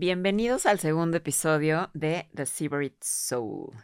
[0.00, 3.74] Bienvenidos al segundo episodio de The Seabreed Soul.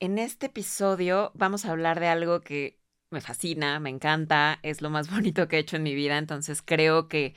[0.00, 2.80] En este episodio vamos a hablar de algo que
[3.12, 6.62] me fascina, me encanta, es lo más bonito que he hecho en mi vida, entonces
[6.62, 7.36] creo que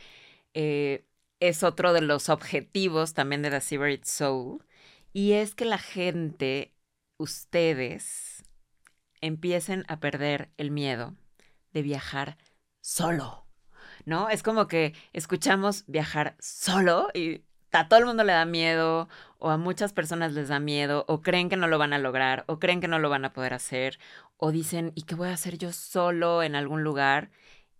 [0.56, 1.06] eh,
[1.40, 4.66] es otro de los objetivos también de The Seabreed Soul,
[5.14, 6.74] y es que la gente,
[7.18, 8.44] ustedes,
[9.22, 11.16] empiecen a perder el miedo
[11.74, 12.40] de viajar
[12.82, 13.46] solo.
[14.06, 14.30] ¿No?
[14.30, 19.50] Es como que escuchamos viajar solo y a todo el mundo le da miedo, o
[19.50, 22.60] a muchas personas les da miedo, o creen que no lo van a lograr, o
[22.60, 24.00] creen que no lo van a poder hacer,
[24.38, 27.32] o dicen, ¿y qué voy a hacer yo solo en algún lugar?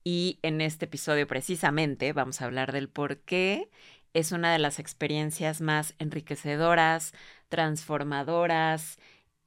[0.04, 3.70] Y en este episodio precisamente vamos a hablar del por qué
[4.14, 7.14] es una de las experiencias más enriquecedoras,
[7.50, 8.98] transformadoras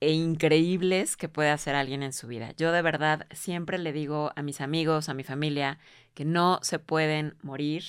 [0.00, 2.52] e increíbles que puede hacer alguien en su vida.
[2.56, 5.78] Yo de verdad siempre le digo a mis amigos, a mi familia,
[6.14, 7.84] que no se pueden morir,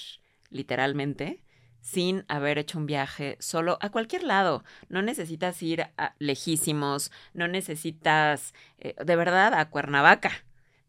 [0.49, 1.42] literalmente,
[1.83, 4.63] sin haber hecho un viaje solo a cualquier lado.
[4.87, 5.87] No necesitas ir
[6.17, 10.31] lejísimos, no necesitas, eh, de verdad, a Cuernavaca,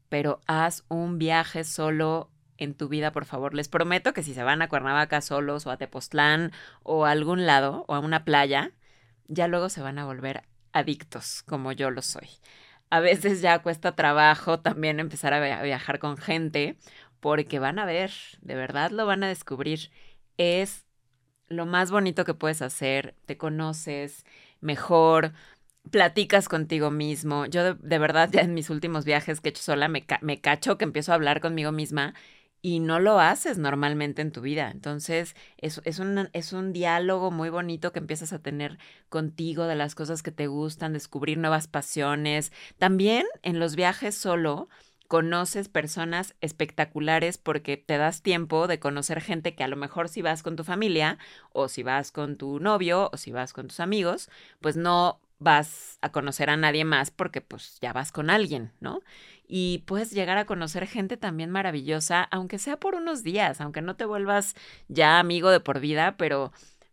[0.09, 3.55] pero haz un viaje solo en tu vida, por favor.
[3.55, 6.53] Les prometo que si se van a Cuernavaca solos o a Tepoztlán
[6.84, 8.70] o a algún lado o a una playa,
[9.27, 12.29] ya luego se van a volver adictos, como yo lo soy.
[12.91, 16.79] A veces ya cuesta trabajo también empezar a viajar con gente
[17.19, 19.91] porque van a ver, de verdad lo van a descubrir.
[20.38, 20.84] Es
[21.48, 24.24] lo más bonito que puedes hacer, te conoces
[24.60, 25.32] mejor,
[25.90, 27.46] platicas contigo mismo.
[27.46, 30.78] Yo de, verdad ya en mis últimos viajes que he hecho sola me, me cacho
[30.78, 32.14] que empiezo a hablar conmigo misma
[32.62, 34.70] y no lo haces normalmente en tu vida.
[34.70, 38.78] Entonces es, es, un, es un diálogo muy bonito que empiezas a tener
[39.10, 42.52] contigo de las cosas que te gustan, descubrir nuevas pasiones.
[42.78, 44.68] También en los viajes solo
[45.08, 50.22] conoces personas espectaculares porque te das tiempo de conocer gente que a lo mejor si
[50.22, 51.19] vas con tu familia
[51.52, 54.30] o si vas con tu novio o si vas con tus amigos,
[54.61, 59.00] pues no vas a conocer a nadie más porque pues ya vas con alguien, ¿no?
[59.46, 63.96] Y puedes llegar a conocer gente también maravillosa, aunque sea por unos días, aunque no
[63.96, 64.55] te vuelvas
[64.89, 66.52] ya amigo de por vida, pero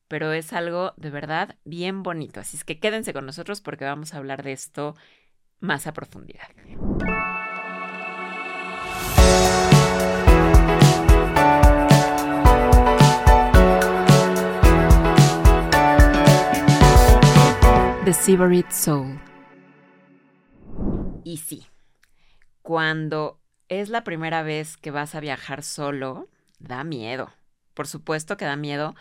[0.09, 2.41] pero es algo de verdad bien bonito.
[2.41, 4.93] Así es que quédense con nosotros porque vamos a hablar de esto
[5.61, 6.49] más a profundidad.
[18.13, 19.19] Soul.
[21.23, 21.65] Y sí,
[22.61, 23.39] cuando
[23.69, 26.27] es la primera vez que vas a viajar solo,
[26.59, 27.31] da miedo.
[27.73, 28.95] Por supuesto que da miedo,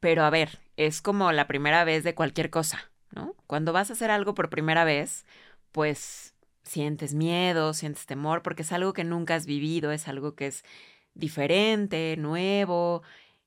[0.00, 3.36] pero a ver, es como la primera vez de cualquier cosa, ¿no?
[3.46, 5.26] Cuando vas a hacer algo por primera vez,
[5.70, 6.34] pues
[6.64, 10.64] sientes miedo, sientes temor, porque es algo que nunca has vivido, es algo que es
[11.14, 13.02] diferente, nuevo.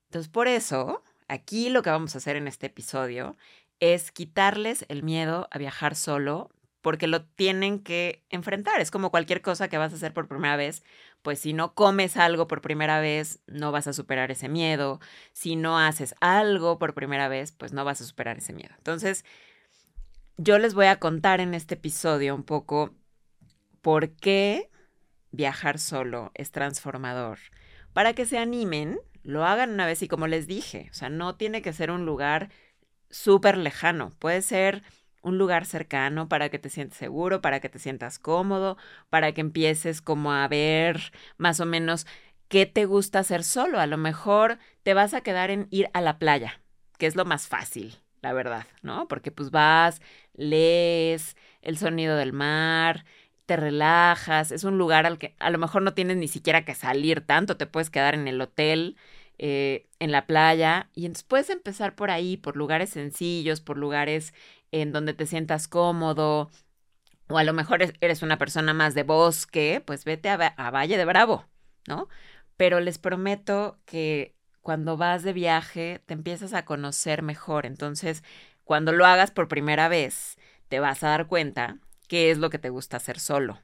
[0.05, 3.35] Entonces, por eso, aquí lo que vamos a hacer en este episodio
[3.79, 6.49] es quitarles el miedo a viajar solo
[6.81, 8.79] porque lo tienen que enfrentar.
[8.81, 10.83] Es como cualquier cosa que vas a hacer por primera vez,
[11.21, 14.99] pues si no comes algo por primera vez, no vas a superar ese miedo.
[15.33, 18.73] Si no haces algo por primera vez, pues no vas a superar ese miedo.
[18.77, 19.25] Entonces,
[20.37, 22.95] yo les voy a contar en este episodio un poco
[23.81, 24.69] por qué
[25.31, 27.39] viajar solo es transformador.
[27.93, 31.35] Para que se animen, lo hagan una vez y como les dije, o sea, no
[31.35, 32.49] tiene que ser un lugar
[33.09, 34.11] súper lejano.
[34.19, 34.83] Puede ser
[35.21, 38.77] un lugar cercano para que te sientas seguro, para que te sientas cómodo,
[39.09, 42.07] para que empieces como a ver más o menos
[42.47, 43.79] qué te gusta hacer solo.
[43.79, 46.61] A lo mejor te vas a quedar en ir a la playa,
[46.97, 49.07] que es lo más fácil, la verdad, ¿no?
[49.07, 50.01] Porque pues vas,
[50.33, 53.05] lees el sonido del mar,
[53.45, 56.75] te relajas, es un lugar al que a lo mejor no tienes ni siquiera que
[56.75, 58.95] salir tanto, te puedes quedar en el hotel
[59.39, 64.33] eh, en la playa y entonces puedes empezar por ahí, por lugares sencillos, por lugares
[64.71, 66.49] en donde te sientas cómodo
[67.29, 71.05] o a lo mejor eres una persona más de bosque, pues vete a, Valle de
[71.05, 71.45] Bravo,
[71.87, 72.09] ¿no?
[72.57, 78.23] Pero les prometo que cuando vas de viaje te empiezas a conocer mejor, entonces
[78.63, 80.37] cuando lo hagas por primera vez
[80.69, 81.77] te vas a dar cuenta
[82.07, 83.61] qué es lo que te gusta hacer solo,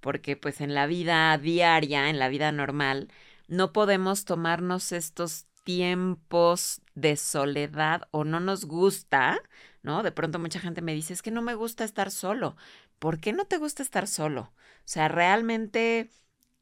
[0.00, 3.08] porque pues en la vida diaria, en la vida normal,
[3.48, 9.38] no podemos tomarnos estos tiempos de soledad o no nos gusta,
[9.82, 10.02] ¿no?
[10.02, 12.56] De pronto mucha gente me dice, es que no me gusta estar solo.
[12.98, 14.40] ¿Por qué no te gusta estar solo?
[14.40, 16.08] O sea, ¿realmente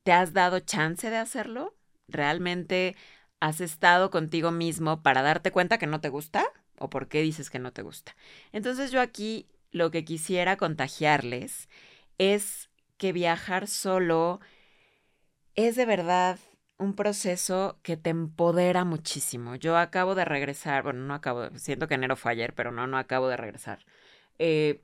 [0.03, 1.77] te has dado chance de hacerlo?
[2.09, 2.97] ¿Realmente
[3.39, 6.45] has estado contigo mismo para darte cuenta que no te gusta?
[6.77, 8.17] ¿O por qué dices que no te gusta?
[8.51, 11.69] Entonces yo aquí lo que quisiera contagiarles
[12.19, 14.41] es que viajar solo
[15.55, 16.41] es de verdad
[16.79, 19.57] un proceso que te empodera muchísimo.
[19.57, 22.99] Yo acabo de regresar, bueno, no acabo, siento que enero fue ayer, pero no, no
[22.99, 23.85] acabo de regresar.
[24.39, 24.83] Eh,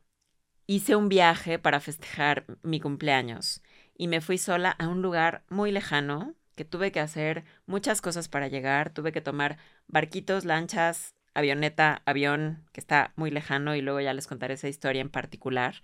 [0.66, 3.62] hice un viaje para festejar mi cumpleaños
[3.96, 8.28] y me fui sola a un lugar muy lejano que tuve que hacer muchas cosas
[8.28, 8.90] para llegar.
[8.90, 14.26] Tuve que tomar barquitos, lanchas, avioneta, avión, que está muy lejano y luego ya les
[14.26, 15.82] contaré esa historia en particular.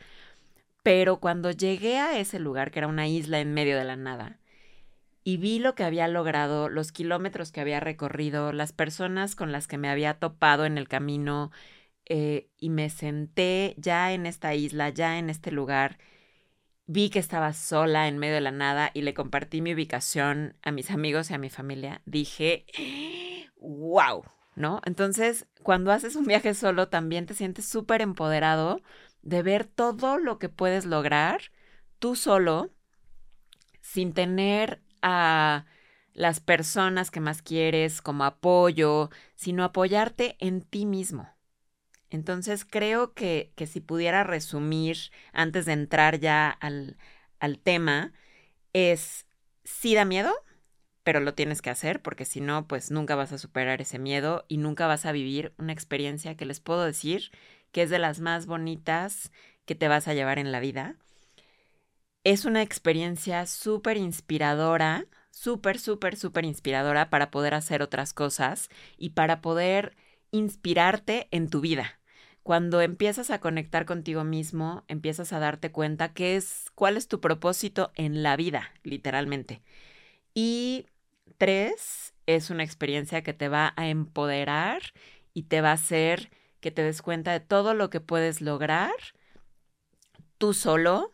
[0.82, 4.38] Pero cuando llegué a ese lugar, que era una isla en medio de la nada,
[5.28, 9.66] y vi lo que había logrado, los kilómetros que había recorrido, las personas con las
[9.66, 11.50] que me había topado en el camino,
[12.06, 15.98] eh, y me senté ya en esta isla, ya en este lugar,
[16.86, 20.72] vi que estaba sola en medio de la nada y le compartí mi ubicación a
[20.72, 22.64] mis amigos y a mi familia, dije,
[23.60, 24.80] wow, ¿no?
[24.86, 28.80] Entonces, cuando haces un viaje solo, también te sientes súper empoderado
[29.20, 31.42] de ver todo lo que puedes lograr
[31.98, 32.70] tú solo,
[33.82, 35.66] sin tener a
[36.12, 41.28] las personas que más quieres como apoyo, sino apoyarte en ti mismo.
[42.10, 44.96] Entonces creo que, que si pudiera resumir
[45.32, 46.96] antes de entrar ya al,
[47.38, 48.12] al tema,
[48.72, 49.26] es
[49.64, 50.32] sí da miedo,
[51.04, 54.44] pero lo tienes que hacer porque si no, pues nunca vas a superar ese miedo
[54.48, 57.30] y nunca vas a vivir una experiencia que les puedo decir
[57.72, 59.32] que es de las más bonitas
[59.66, 60.96] que te vas a llevar en la vida.
[62.28, 69.10] Es una experiencia súper inspiradora, súper, súper, súper inspiradora para poder hacer otras cosas y
[69.10, 69.96] para poder
[70.30, 71.98] inspirarte en tu vida.
[72.42, 77.18] Cuando empiezas a conectar contigo mismo, empiezas a darte cuenta qué es, cuál es tu
[77.18, 79.62] propósito en la vida, literalmente.
[80.34, 80.84] Y
[81.38, 84.82] tres, es una experiencia que te va a empoderar
[85.32, 86.30] y te va a hacer
[86.60, 88.92] que te des cuenta de todo lo que puedes lograr
[90.36, 91.10] tú solo,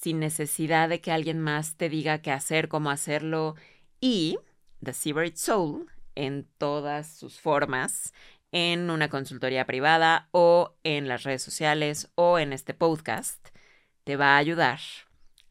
[0.00, 3.56] sin necesidad de que alguien más te diga qué hacer, cómo hacerlo.
[4.00, 4.38] Y
[4.82, 8.14] The Secret Soul, en todas sus formas,
[8.52, 13.48] en una consultoría privada o en las redes sociales o en este podcast,
[14.04, 14.78] te va a ayudar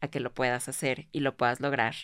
[0.00, 1.94] a que lo puedas hacer y lo puedas lograr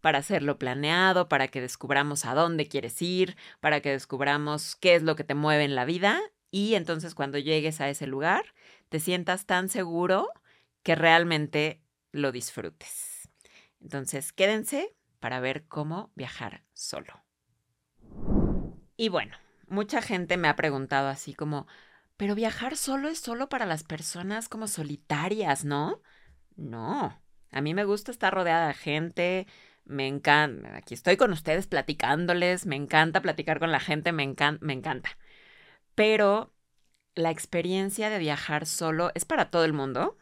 [0.00, 5.02] para hacerlo planeado, para que descubramos a dónde quieres ir, para que descubramos qué es
[5.02, 6.20] lo que te mueve en la vida
[6.52, 8.54] y entonces cuando llegues a ese lugar
[8.88, 10.28] te sientas tan seguro
[10.84, 13.28] que realmente lo disfrutes.
[13.80, 17.24] Entonces quédense para ver cómo viajar solo.
[18.96, 19.36] Y bueno,
[19.68, 21.66] mucha gente me ha preguntado así como,
[22.16, 26.02] pero viajar solo es solo para las personas como solitarias, ¿no?
[26.56, 27.20] No,
[27.52, 29.46] a mí me gusta estar rodeada de gente,
[29.84, 34.72] me encanta, aquí estoy con ustedes platicándoles, me encanta platicar con la gente, me, me
[34.72, 35.10] encanta.
[35.94, 36.52] Pero
[37.14, 40.16] la experiencia de viajar solo es para todo el mundo,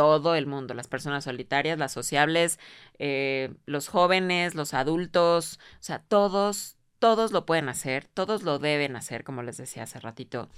[0.00, 2.58] todo el mundo, las personas solitarias, las sociables,
[2.98, 8.96] eh, los jóvenes, los adultos, o sea, todos, todos lo pueden hacer, todos lo deben
[8.96, 10.48] hacer, como les decía hace ratito.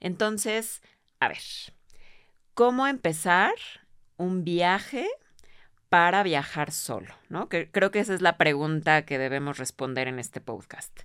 [0.00, 0.82] Entonces,
[1.20, 1.38] a ver,
[2.54, 3.54] ¿cómo empezar
[4.16, 5.06] un viaje
[5.88, 7.14] para viajar solo?
[7.28, 7.48] ¿no?
[7.48, 11.02] creo que esa es la pregunta que debemos responder en este podcast.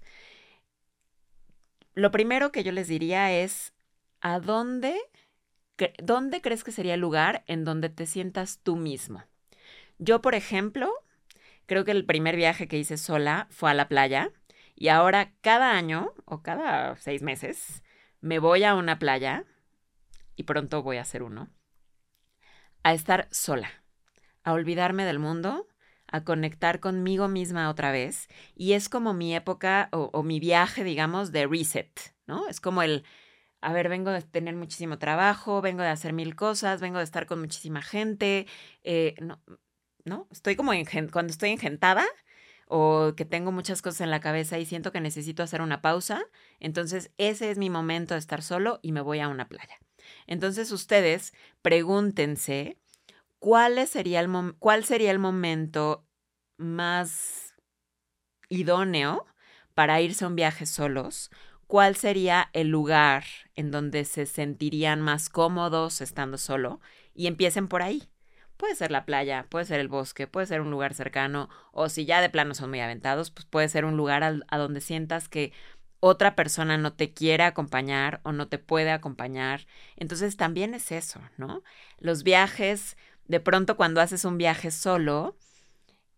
[1.94, 3.76] Lo primero que yo les diría es,
[4.22, 5.00] ¿a dónde,
[6.02, 9.24] dónde crees que sería el lugar en donde te sientas tú mismo?
[9.98, 10.92] Yo, por ejemplo,
[11.66, 14.32] creo que el primer viaje que hice sola fue a la playa
[14.76, 17.84] y ahora cada año o cada seis meses
[18.22, 19.46] me voy a una playa
[20.36, 21.50] y pronto voy a hacer uno,
[22.84, 23.70] a estar sola,
[24.44, 25.68] a olvidarme del mundo,
[26.08, 30.84] a conectar conmigo misma otra vez y es como mi época o, o mi viaje,
[30.84, 32.48] digamos, de reset, ¿no?
[32.48, 33.06] Es como el
[33.66, 37.26] a ver, vengo de tener muchísimo trabajo, vengo de hacer mil cosas, vengo de estar
[37.26, 38.46] con muchísima gente,
[38.84, 39.42] eh, no,
[40.04, 42.06] no, estoy como en, cuando estoy engentada
[42.68, 46.26] o que tengo muchas cosas en la cabeza y siento que necesito hacer una pausa,
[46.60, 49.80] entonces ese es mi momento de estar solo y me voy a una playa.
[50.28, 52.78] Entonces ustedes pregúntense
[53.40, 54.30] cuál sería el,
[54.60, 56.06] cuál sería el momento
[56.58, 57.56] más
[58.48, 59.26] idóneo
[59.74, 61.32] para irse a un viaje solos
[61.68, 63.24] cuál sería el lugar
[63.56, 66.80] en donde se sentirían más cómodos estando solo
[67.14, 68.10] y empiecen por ahí.
[68.58, 72.06] Puede ser la playa, puede ser el bosque, puede ser un lugar cercano o si
[72.06, 75.52] ya de plano son muy aventados, pues puede ser un lugar a, donde sientas que
[76.00, 79.66] otra persona no te quiere acompañar o no te puede acompañar.
[79.98, 81.64] Entonces también es eso, ¿no?
[81.98, 82.96] Los viajes,
[83.28, 85.36] de pronto cuando haces un viaje solo,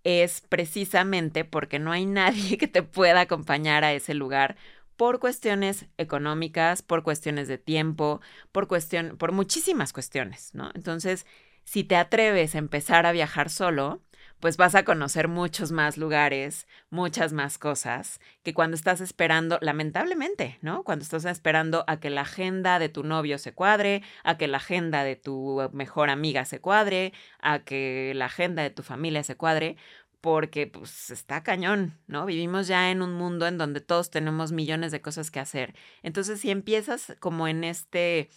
[0.04, 4.58] es precisamente porque no hay nadie que te pueda acompañar a ese lugar
[4.98, 8.20] por cuestiones económicas, por cuestiones de tiempo,
[8.52, 10.72] por cuestión, por muchísimas cuestiones, ¿no?
[10.74, 11.26] Entonces,
[11.64, 14.02] si te atreves a empezar a viajar solo,
[14.40, 20.60] pues vas a conocer muchos más lugares, muchas más cosas, que cuando estás esperando, lamentablemente,
[20.62, 20.84] ¿no?
[20.84, 24.58] Cuando estás esperando a que la agenda de tu novio se cuadre, a que la
[24.58, 29.36] agenda de tu mejor amiga se cuadre, a que la agenda de tu familia se
[29.36, 29.78] cuadre,
[30.22, 32.26] porque pues está cañón, ¿no?
[32.26, 35.76] Vivimos ya en un mundo en donde todos tenemos millones de cosas que hacer.
[36.02, 38.30] Entonces, si empiezas como en este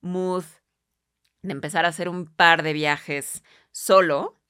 [0.00, 0.44] mood
[1.42, 4.40] de empezar a hacer un par de viajes solo,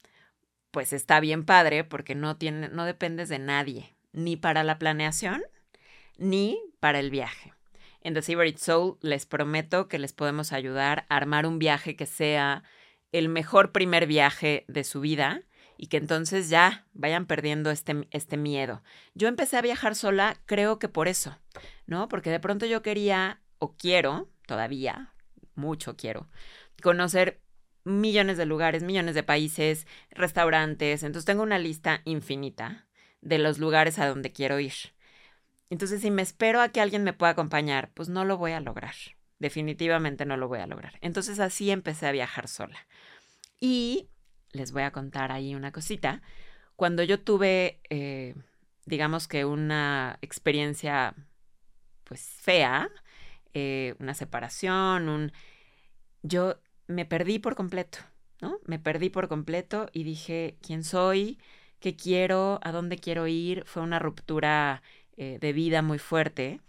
[0.71, 5.43] pues está bien padre porque no, tiene, no dependes de nadie, ni para la planeación,
[6.19, 7.55] ni para el viaje.
[8.01, 12.07] En The Secret Soul les prometo que les podemos ayudar a armar un viaje que
[12.07, 12.63] sea
[13.13, 15.43] el mejor primer viaje de su vida
[15.77, 18.83] y que entonces ya vayan perdiendo este, este miedo.
[19.15, 21.39] Yo empecé a viajar sola, creo que por eso,
[21.87, 22.09] ¿no?
[22.09, 25.13] Porque de pronto yo quería o quiero, todavía,
[25.55, 26.29] mucho quiero,
[26.83, 27.41] conocer
[27.85, 31.03] millones de lugares, millones de países, restaurantes.
[31.03, 32.87] Entonces tengo una lista infinita
[33.21, 34.73] de los lugares a donde quiero ir.
[35.71, 38.61] Entonces, si me espero a que alguien me pueda acompañar, pues no lo voy a
[38.61, 38.95] lograr.
[39.39, 40.99] Definitivamente no lo voy a lograr.
[41.01, 42.87] Entonces así empecé a viajar sola.
[43.61, 44.09] Y
[44.55, 46.23] les voy a contar ahí una cosita.
[46.77, 48.35] Cuando yo tuve, eh,
[48.87, 51.15] digamos que una experiencia,
[52.05, 52.91] pues fea,
[53.53, 55.33] eh, una separación, un...
[56.23, 56.57] Yo
[56.87, 57.99] me perdí por completo,
[58.41, 58.59] ¿no?
[58.65, 61.39] Me perdí por completo y dije, ¿quién soy?
[61.81, 62.61] ¿Qué quiero?
[62.63, 63.65] ¿A dónde quiero ir?
[63.67, 64.83] Fue una ruptura
[65.17, 66.61] eh, de vida muy fuerte.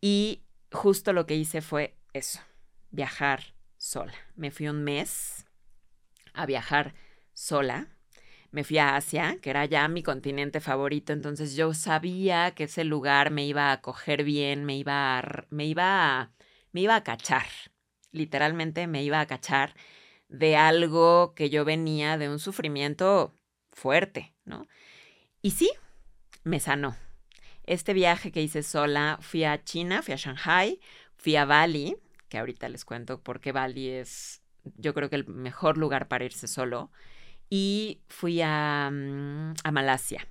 [0.00, 2.40] Y justo lo que hice fue eso,
[2.90, 4.14] viajar sola.
[4.36, 5.47] Me fui un mes
[6.40, 6.94] a viajar
[7.34, 7.88] sola.
[8.50, 12.84] Me fui a Asia, que era ya mi continente favorito, entonces yo sabía que ese
[12.84, 16.32] lugar me iba a acoger bien, me iba a, me iba
[16.72, 17.46] me iba a cachar,
[18.12, 19.74] literalmente me iba a cachar
[20.28, 23.34] de algo que yo venía de un sufrimiento
[23.72, 24.66] fuerte, ¿no?
[25.42, 25.70] Y sí,
[26.44, 26.96] me sanó.
[27.64, 30.80] Este viaje que hice sola, fui a China, fui a Shanghai,
[31.16, 31.96] fui a Bali,
[32.28, 34.42] que ahorita les cuento por qué Bali es,
[34.76, 36.90] yo creo que el mejor lugar para irse solo,
[37.50, 40.26] y fui a, mm, a Malasia.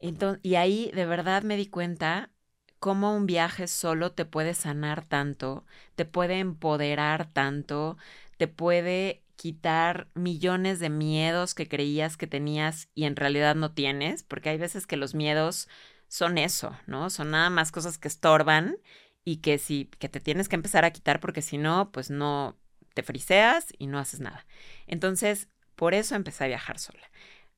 [0.00, 2.30] Entonces, y ahí de verdad me di cuenta
[2.78, 7.96] cómo un viaje solo te puede sanar tanto, te puede empoderar tanto,
[8.38, 14.24] te puede quitar millones de miedos que creías que tenías y en realidad no tienes,
[14.24, 15.68] porque hay veces que los miedos
[16.08, 17.08] son eso, ¿no?
[17.10, 18.76] Son nada más cosas que estorban
[19.24, 22.56] y que si que te tienes que empezar a quitar porque si no, pues no
[22.94, 24.46] te friseas y no haces nada.
[24.86, 27.10] Entonces, por eso empecé a viajar sola.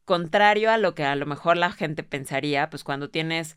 [0.04, 3.56] Contrario a lo que a lo mejor la gente pensaría, pues cuando tienes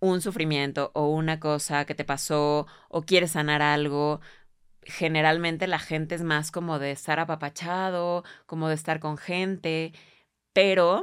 [0.00, 4.20] un sufrimiento o una cosa que te pasó o quieres sanar algo,
[4.82, 9.92] generalmente la gente es más como de estar apapachado, como de estar con gente,
[10.52, 11.02] pero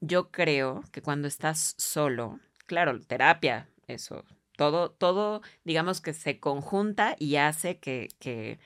[0.00, 4.24] yo creo que cuando estás solo, claro, terapia, eso,
[4.56, 8.58] todo, todo, digamos que se conjunta y hace que, que,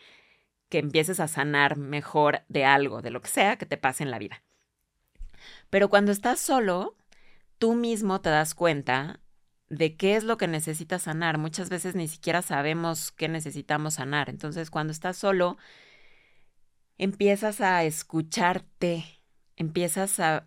[0.73, 4.11] que empieces a sanar mejor de algo, de lo que sea que te pase en
[4.11, 4.43] la vida.
[5.69, 6.97] Pero cuando estás solo,
[7.59, 9.21] tú mismo te das cuenta
[9.69, 11.37] de qué es lo que necesitas sanar.
[11.37, 14.31] Muchas veces ni siquiera sabemos qué necesitamos sanar.
[14.31, 15.59] Entonces, cuando estás solo,
[16.97, 19.05] empiezas a escucharte,
[19.57, 20.47] empiezas a,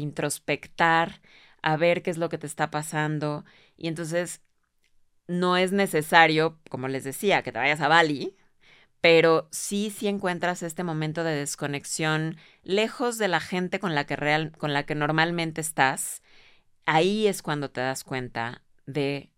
[0.00, 1.20] introspectar,
[1.62, 3.44] a ver qué es lo que te está pasando.
[3.76, 4.40] Y entonces,
[5.28, 8.36] no es necesario, como les decía, que te vayas a Bali,
[9.00, 14.50] pero sí, sí encuentras este momento de desconexión lejos de la gente con la que,
[14.58, 16.22] con la que normalmente estás
[16.86, 19.30] ahí es cuando te das cuenta de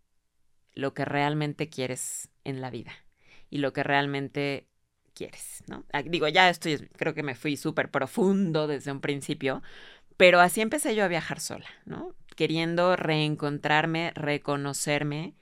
[0.75, 2.93] lo que realmente quieres en la vida
[3.51, 4.67] y lo que realmente
[5.15, 5.85] quieres, ¿no?
[5.93, 9.63] Ah, digo, ya estoy, creo que me fui súper profundo desde un principio,
[10.17, 12.15] pero así empecé yo a viajar sola, ¿no?
[12.35, 15.35] Queriendo reencontrarme, reconocerme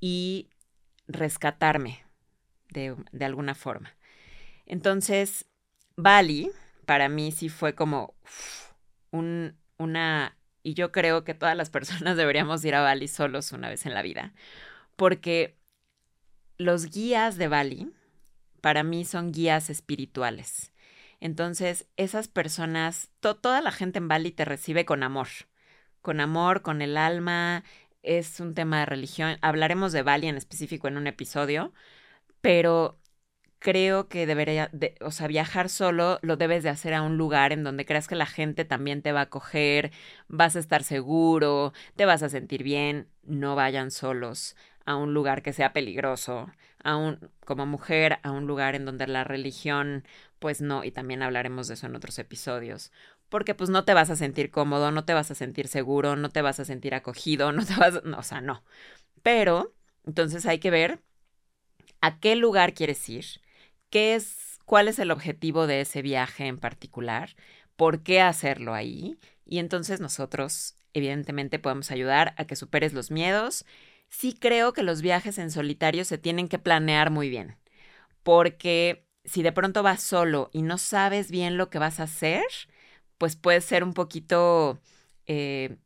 [0.00, 0.48] y
[1.06, 2.01] rescatarme
[2.72, 3.94] de, de alguna forma.
[4.66, 5.46] Entonces,
[5.96, 6.50] Bali
[6.86, 8.14] para mí sí fue como
[9.10, 13.68] un, una y yo creo que todas las personas deberíamos ir a Bali solos una
[13.68, 14.32] vez en la vida,
[14.96, 15.56] porque
[16.58, 17.92] los guías de Bali
[18.60, 20.72] para mí son guías espirituales.
[21.20, 25.28] Entonces, esas personas, toda la gente en Bali te recibe con amor,
[26.00, 27.64] con amor, con el alma,
[28.02, 29.38] es un tema de religión.
[29.40, 31.72] Hablaremos de Bali en específico en un episodio,
[32.42, 32.98] pero
[33.62, 34.70] creo que debería,
[35.00, 38.16] o sea, viajar solo lo debes de hacer a un lugar en donde creas que
[38.16, 39.92] la gente también te va a acoger,
[40.28, 45.42] vas a estar seguro, te vas a sentir bien, no vayan solos a un lugar
[45.42, 46.50] que sea peligroso,
[46.82, 50.04] a un, como mujer, a un lugar en donde la religión,
[50.40, 52.90] pues no, y también hablaremos de eso en otros episodios,
[53.28, 56.30] porque pues no te vas a sentir cómodo, no te vas a sentir seguro, no
[56.30, 58.64] te vas a sentir acogido, no te vas, no, o sea, no.
[59.22, 61.00] Pero entonces hay que ver
[62.02, 63.24] a qué lugar quieres ir,
[63.88, 67.34] qué es, cuál es el objetivo de ese viaje en particular,
[67.76, 69.16] por qué hacerlo ahí,
[69.46, 73.64] y entonces nosotros evidentemente podemos ayudar a que superes los miedos.
[74.10, 77.56] Sí creo que los viajes en solitario se tienen que planear muy bien,
[78.22, 82.44] porque si de pronto vas solo y no sabes bien lo que vas a hacer,
[83.18, 84.78] pues puede ser un poquito...
[85.26, 85.76] Eh,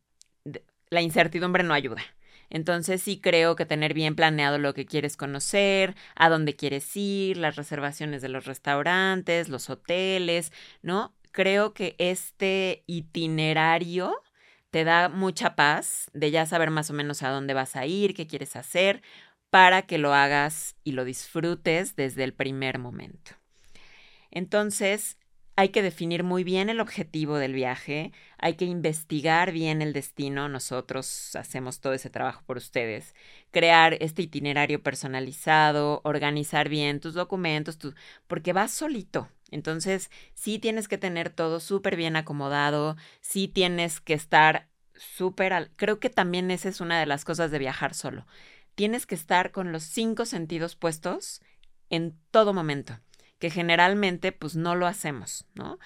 [0.89, 2.01] la incertidumbre no ayuda.
[2.49, 7.37] Entonces sí creo que tener bien planeado lo que quieres conocer, a dónde quieres ir,
[7.37, 10.51] las reservaciones de los restaurantes, los hoteles,
[10.81, 11.13] ¿no?
[11.31, 14.21] Creo que este itinerario
[14.71, 18.13] te da mucha paz de ya saber más o menos a dónde vas a ir,
[18.13, 19.01] qué quieres hacer,
[19.49, 23.31] para que lo hagas y lo disfrutes desde el primer momento.
[24.29, 25.17] Entonces,
[25.57, 30.47] hay que definir muy bien el objetivo del viaje, hay que investigar bien el destino,
[30.49, 33.15] nosotros hacemos todo ese trabajo por ustedes,
[33.49, 37.79] crear este itinerario personalizado, organizar bien tus documentos,
[38.27, 39.29] porque vas solito.
[39.49, 45.71] Entonces, sí tienes que tener todo súper bien acomodado, sí tienes que estar súper...
[45.75, 48.27] Creo que también esa es una de las cosas de viajar solo.
[48.75, 51.41] Tienes que estar con los cinco sentidos puestos
[51.89, 52.99] en todo momento
[53.39, 55.79] que generalmente pues no lo hacemos, ¿no?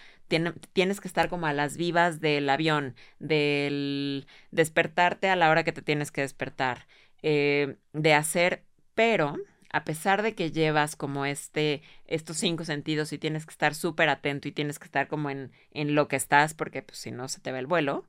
[0.73, 5.73] tienes que estar como a las vivas del avión, del despertarte a la hora que
[5.73, 6.87] te tienes que despertar,
[7.21, 8.63] eh, de hacer,
[8.95, 9.35] pero
[9.73, 14.09] a pesar de que llevas como este, estos cinco sentidos y tienes que estar súper
[14.09, 17.27] atento y tienes que estar como en, en lo que estás, porque pues si no
[17.27, 18.05] se te va el vuelo,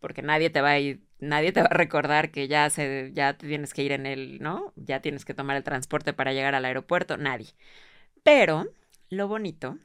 [0.00, 3.34] porque nadie te va a ir, nadie te va a recordar que ya se, ya
[3.36, 4.72] te tienes que ir en el, ¿no?
[4.76, 7.48] Ya tienes que tomar el transporte para llegar al aeropuerto, nadie.
[8.22, 8.66] Pero
[9.08, 9.78] lo bonito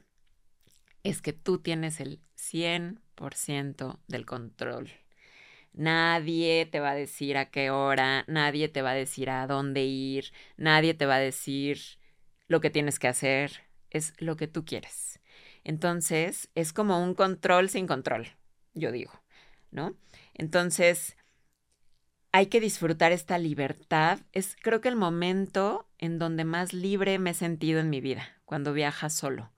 [1.02, 4.90] es que tú tienes el 100% del control.
[5.72, 9.84] Nadie te va a decir a qué hora, nadie te va a decir a dónde
[9.84, 11.80] ir, nadie te va a decir
[12.46, 15.20] lo que tienes que hacer, es lo que tú quieres.
[15.64, 18.28] Entonces, es como un control sin control,
[18.74, 19.12] yo digo,
[19.70, 19.96] ¿no?
[20.34, 21.16] Entonces,
[22.32, 24.20] hay que disfrutar esta libertad.
[24.32, 28.41] Es creo que el momento en donde más libre me he sentido en mi vida,
[28.52, 29.50] cuando viajas solo.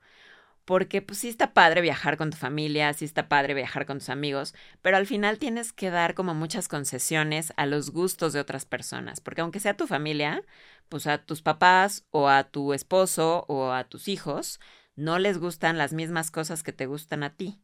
[0.65, 4.09] Porque pues sí está padre viajar con tu familia, sí está padre viajar con tus
[4.09, 8.67] amigos, pero al final tienes que dar como muchas concesiones a los gustos de otras
[8.67, 10.45] personas, porque aunque sea tu familia,
[10.89, 14.61] pues a tus papás o a tu esposo o a tus hijos,
[14.95, 17.59] no les gustan las mismas cosas que te gustan a ti.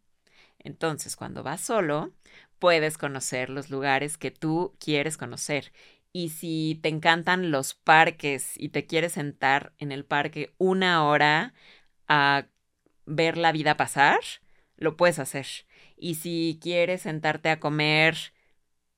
[0.59, 2.11] Entonces, cuando vas solo,
[2.59, 5.73] puedes conocer los lugares que tú quieres conocer.
[6.13, 11.55] Y si te encantan los parques y te quieres sentar en el parque una hora
[12.09, 12.47] a
[13.07, 14.21] ver la vida pasar,
[14.77, 15.47] lo puedes hacer.
[15.97, 18.33] Y si quieres sentarte a comer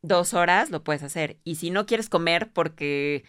[0.02, 1.38] dos horas, lo puedes hacer.
[1.44, 3.24] Y si no quieres comer porque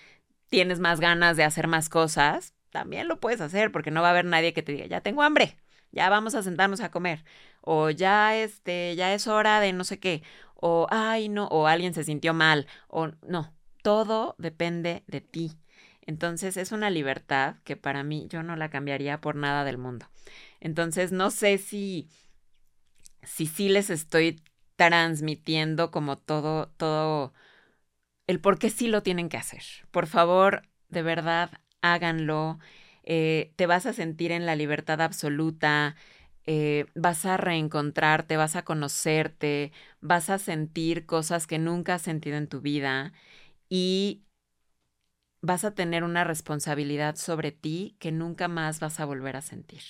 [0.50, 4.12] tienes más ganas de hacer más cosas, también lo puedes hacer porque no va a
[4.12, 5.58] haber nadie que te diga, ya tengo hambre
[5.94, 7.24] ya vamos a sentarnos a comer,
[7.62, 10.24] o ya este, ya es hora de no sé qué,
[10.56, 13.53] o ay no, o alguien se sintió mal, o no,
[13.84, 15.54] todo depende de ti.
[16.08, 20.08] Entonces es una libertad que para mí yo no la cambiaría por nada del mundo.
[20.62, 22.10] Entonces no sé si
[23.24, 24.42] si sí les estoy
[24.76, 27.34] transmitiendo como todo todo
[28.28, 29.64] el por qué sí lo tienen que hacer.
[29.92, 32.60] Por favor, de verdad, háganlo.
[33.04, 35.96] Eh, te vas a sentir en la libertad absoluta,
[36.46, 42.38] eh, vas a reencontrarte, vas a conocerte, vas a sentir cosas que nunca has sentido
[42.38, 43.14] en tu vida
[43.76, 44.22] y
[45.42, 49.82] vas a tener una responsabilidad sobre ti que nunca más vas a volver a sentir.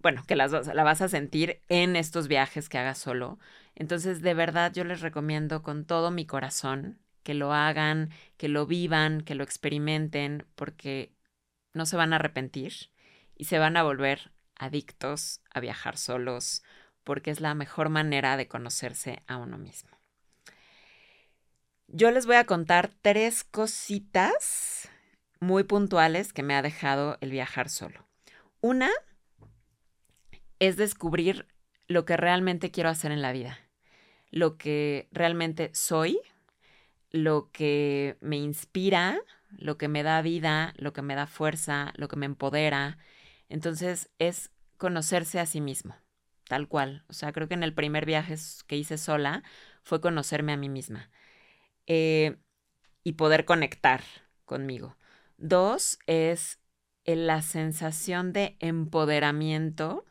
[0.00, 3.38] Bueno, que la vas a sentir en estos viajes que hagas solo.
[3.76, 8.66] Entonces, de verdad, yo les recomiendo con todo mi corazón que lo hagan, que lo
[8.66, 11.14] vivan, que lo experimenten, porque
[11.72, 12.90] no se van a arrepentir
[13.36, 16.64] y se van a volver adictos a viajar solos
[17.04, 19.93] porque es la mejor manera de conocerse a uno mismo.
[21.96, 24.88] Yo les voy a contar tres cositas
[25.38, 28.04] muy puntuales que me ha dejado el viajar solo.
[28.60, 28.90] Una
[30.58, 31.46] es descubrir
[31.86, 33.60] lo que realmente quiero hacer en la vida,
[34.32, 36.18] lo que realmente soy,
[37.12, 39.20] lo que me inspira,
[39.56, 42.98] lo que me da vida, lo que me da fuerza, lo que me empodera.
[43.48, 45.94] Entonces es conocerse a sí mismo,
[46.48, 47.04] tal cual.
[47.06, 48.34] O sea, creo que en el primer viaje
[48.66, 49.44] que hice sola
[49.84, 51.08] fue conocerme a mí misma
[51.86, 52.36] eh,
[53.02, 54.02] y poder conectar
[54.44, 54.96] conmigo.
[55.36, 56.58] Dos es
[57.04, 60.04] la sensación de empoderamiento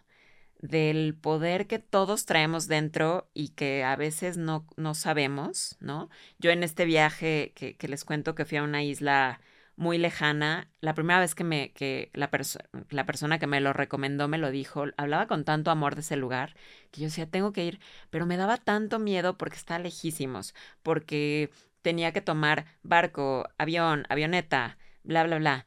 [0.59, 6.09] del poder que todos traemos dentro y que a veces no, no sabemos, ¿no?
[6.39, 9.41] Yo en este viaje que, que les cuento que fui a una isla
[9.75, 10.69] muy lejana.
[10.81, 12.29] La primera vez que me, que la,
[12.89, 16.15] la persona que me lo recomendó me lo dijo, hablaba con tanto amor de ese
[16.15, 16.55] lugar
[16.91, 21.49] que yo decía, tengo que ir, pero me daba tanto miedo porque está lejísimos, porque
[21.81, 25.65] tenía que tomar barco, avión, avioneta, bla, bla, bla.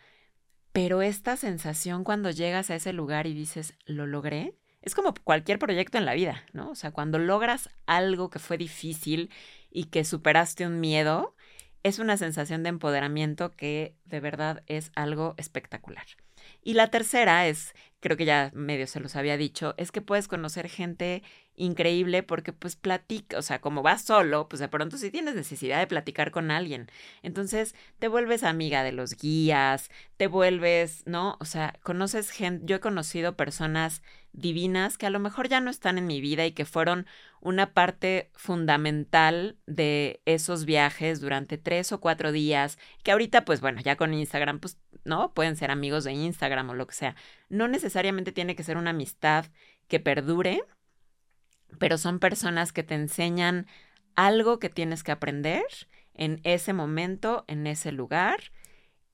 [0.73, 5.59] Pero esta sensación cuando llegas a ese lugar y dices, lo logré, es como cualquier
[5.59, 6.71] proyecto en la vida, ¿no?
[6.71, 9.31] O sea, cuando logras algo que fue difícil
[9.71, 11.35] y que superaste un miedo,
[11.83, 16.07] es una sensación de empoderamiento que de verdad es algo espectacular.
[16.62, 20.28] Y la tercera es, creo que ya medio se los había dicho, es que puedes
[20.28, 21.22] conocer gente
[21.56, 25.78] increíble porque pues platica, o sea, como vas solo, pues de pronto sí tienes necesidad
[25.78, 26.88] de platicar con alguien.
[27.22, 31.37] Entonces te vuelves amiga de los guías, te vuelves, ¿no?
[31.40, 35.70] O sea, conoces gente, yo he conocido personas divinas que a lo mejor ya no
[35.70, 37.06] están en mi vida y que fueron
[37.40, 43.80] una parte fundamental de esos viajes durante tres o cuatro días, que ahorita pues bueno,
[43.80, 45.32] ya con Instagram pues, ¿no?
[45.32, 47.16] Pueden ser amigos de Instagram o lo que sea.
[47.49, 49.46] No necesariamente tiene que ser una amistad
[49.88, 50.62] que perdure,
[51.79, 53.66] pero son personas que te enseñan
[54.14, 55.64] algo que tienes que aprender
[56.14, 58.53] en ese momento, en ese lugar,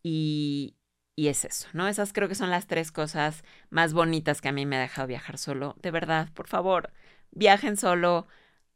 [0.03, 0.77] y,
[1.17, 1.89] y es eso, ¿no?
[1.89, 5.09] Esas creo que son las tres cosas más bonitas que a mí me ha dejado
[5.09, 5.77] viajar solo.
[5.83, 6.93] De verdad, por favor,
[7.33, 8.27] viajen solo,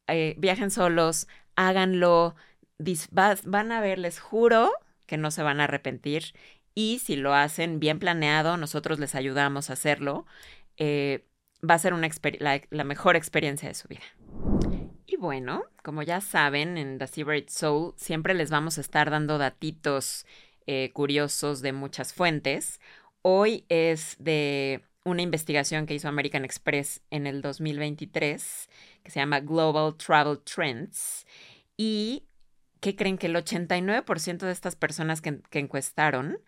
[0.08, 2.34] eh, viajen solos, háganlo,
[3.44, 4.72] van a ver, les juro
[5.06, 6.34] que no se van a arrepentir.
[6.78, 10.26] Y si lo hacen bien planeado, nosotros les ayudamos a hacerlo.
[10.76, 11.24] Eh,
[11.68, 12.06] va a ser una
[12.70, 14.02] la, mejor experiencia de su vida.
[15.06, 19.38] Y bueno, como ya saben, en The Secret Soul siempre les vamos a estar dando
[19.38, 20.26] datitos
[20.66, 22.78] eh, curiosos de muchas fuentes.
[23.22, 28.68] Hoy es de una investigación que hizo American Express en el 2023,
[29.02, 31.24] que se llama Global Travel Trends.
[31.78, 32.24] Y
[32.80, 36.38] que creen que el 89% de estas personas que, encuestaron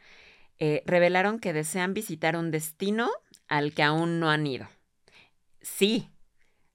[0.58, 3.10] eh, revelaron que desean visitar un destino
[3.48, 4.68] al que aún no han ido
[5.68, 6.10] sí,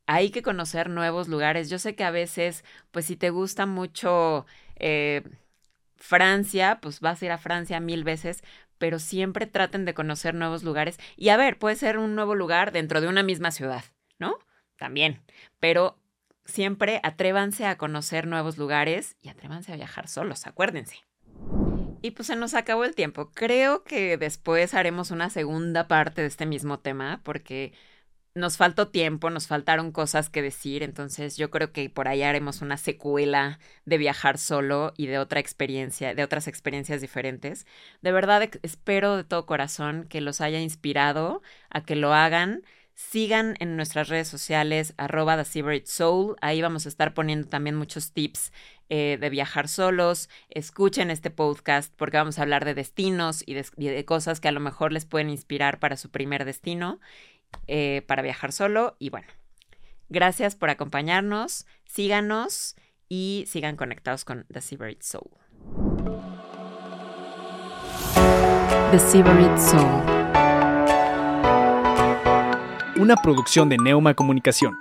[0.05, 1.69] hay que conocer nuevos lugares.
[1.69, 5.23] Yo sé que a veces, pues si te gusta mucho eh,
[5.95, 8.43] Francia, pues vas a ir a Francia mil veces,
[8.77, 10.99] pero siempre traten de conocer nuevos lugares.
[11.15, 13.83] Y a ver, puede ser un nuevo lugar dentro de una misma ciudad,
[14.19, 14.37] ¿no?
[14.77, 15.21] También,
[15.59, 15.97] pero
[16.45, 20.97] siempre atrévanse a conocer nuevos lugares y atrévanse a viajar solos, acuérdense.
[22.01, 23.32] Y pues se nos acabó el tiempo.
[23.34, 27.73] Creo que después haremos una segunda parte de este mismo tema porque
[28.36, 32.62] nos faltó tiempo, nos faltaron cosas que decir, entonces yo creo que por ahí haremos
[32.62, 37.67] una secuela de viajar solo y de otra experiencia, de otras experiencias diferentes.
[38.01, 42.63] De verdad espero de todo corazón que los haya inspirado a que lo hagan.
[42.95, 46.36] Sigan en nuestras redes sociales, arroba The Soul.
[46.41, 48.51] Ahí vamos a estar poniendo también muchos tips
[48.89, 50.29] eh, de viajar solos.
[50.49, 54.60] Escuchen este podcast porque vamos a hablar de destinos y de cosas que a lo
[54.60, 56.99] mejor les pueden inspirar para su primer destino.
[57.67, 58.95] Eh, para viajar solo.
[58.99, 59.27] Y bueno,
[60.10, 62.75] gracias por acompañarnos, síganos
[63.10, 65.29] y sigan conectados con The Seabird Soul.
[68.91, 70.12] The Soul.
[72.95, 74.77] Una producción de Neuma Comunicación.